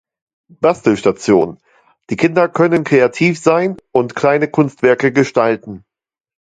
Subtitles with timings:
[0.61, 1.59] Bastelstation-
[2.09, 5.85] die Kinder können kreativ sein und kleine Kunstwerke gestalten